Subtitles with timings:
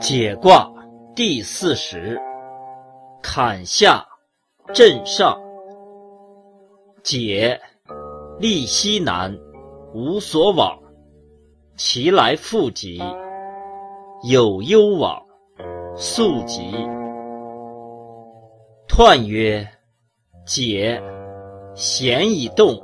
[0.00, 0.70] 解卦
[1.14, 2.20] 第四十，
[3.22, 4.04] 坎下
[4.72, 5.38] 震上。
[7.02, 7.60] 解，
[8.38, 9.36] 利西南，
[9.92, 10.78] 无所往，
[11.76, 13.02] 其来复及，
[14.22, 15.22] 有攸往，
[15.96, 16.74] 速疾。
[18.88, 19.68] 彖曰：
[20.46, 21.02] 解，
[21.74, 22.80] 险以动，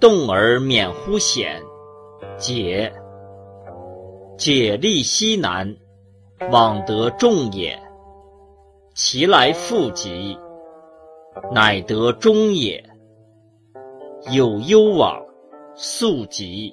[0.00, 1.60] 动而免乎险。
[2.38, 2.92] 解，
[4.38, 5.76] 解利西南。
[6.52, 7.76] 往得众也，
[8.94, 10.38] 其来复及，
[11.52, 12.82] 乃得中也。
[14.30, 15.20] 有攸往，
[15.74, 16.72] 速疾。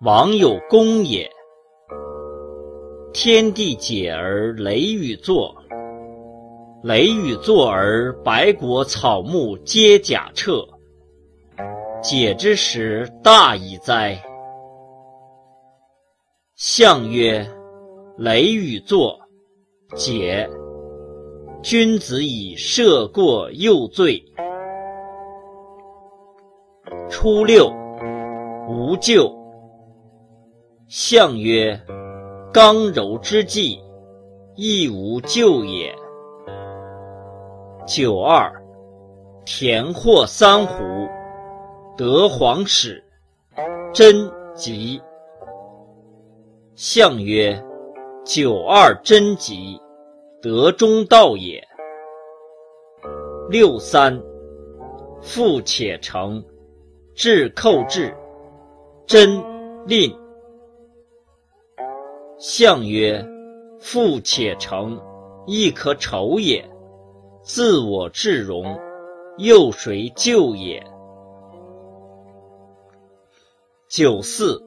[0.00, 1.30] 往有功也。
[3.12, 5.54] 天地解而雷雨作，
[6.82, 10.66] 雷雨作而百果草木皆甲彻。
[12.02, 14.18] 解之时，大矣哉！
[16.62, 17.42] 象曰。
[18.18, 19.18] 雷雨作，
[19.96, 20.46] 解。
[21.62, 24.22] 君子以赦过又罪。
[27.08, 27.72] 初六，
[28.68, 29.34] 无咎。
[30.86, 31.80] 象曰：
[32.52, 33.80] 刚柔之际，
[34.54, 35.90] 亦无咎也。
[37.86, 38.52] 九二，
[39.46, 40.84] 田获三虎，
[41.96, 43.02] 得黄矢，
[43.94, 45.00] 贞吉。
[46.82, 47.62] 象曰。
[48.24, 49.78] 九二贞吉，
[50.40, 51.62] 德中道也。
[53.50, 54.18] 六三，
[55.20, 56.42] 富且成，
[57.14, 58.16] 至寇至，
[59.06, 59.42] 贞
[59.86, 60.10] 吝。
[62.38, 63.22] 象曰：
[63.78, 64.98] 富且成，
[65.46, 66.66] 亦可丑也。
[67.42, 68.80] 自我至荣，
[69.36, 70.82] 又谁救也？
[73.86, 74.62] 九四，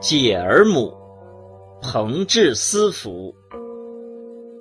[0.00, 0.96] 解而母。
[1.82, 3.34] 朋至思服。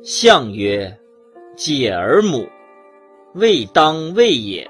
[0.03, 0.99] 象曰：
[1.55, 2.47] 解而母，
[3.33, 4.69] 未当位也。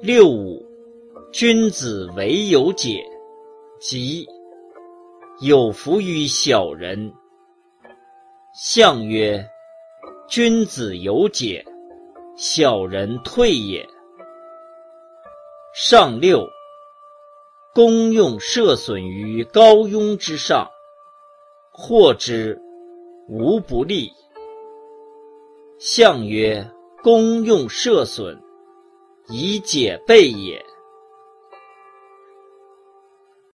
[0.00, 0.64] 六五，
[1.32, 3.04] 君子唯有解，
[3.80, 4.28] 即
[5.40, 7.12] 有福于小人。
[8.54, 9.44] 象曰：
[10.28, 11.64] 君子有解，
[12.36, 13.84] 小人退也。
[15.74, 16.46] 上六。
[17.74, 20.68] 公用射损于高庸之上，
[21.72, 22.60] 获之
[23.28, 24.10] 无不利。
[25.78, 26.70] 象曰：
[27.02, 28.38] 公用射损，
[29.28, 30.62] 以解备也。